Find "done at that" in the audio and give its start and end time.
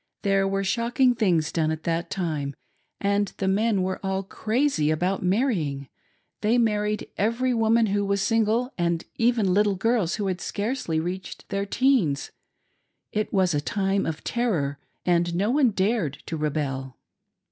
1.51-2.09